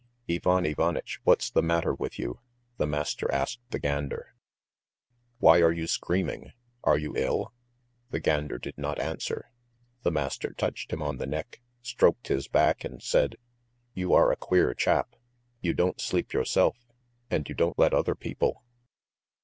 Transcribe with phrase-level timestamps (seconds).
[0.27, 2.39] "Ivan Ivanitch, what's the matter with you?"
[2.79, 4.33] the master asked the gander.
[5.37, 6.53] "Why are you screaming?
[6.83, 7.53] Are you ill?"
[8.09, 9.51] The gander did not answer.
[10.01, 13.35] The master touched him on the neck, stroked his back, and said:
[13.93, 15.15] "You are a queer chap.
[15.61, 16.79] You don't sleep yourself,
[17.29, 18.63] and you don't let other people.